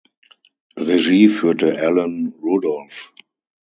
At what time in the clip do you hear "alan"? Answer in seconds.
1.79-2.33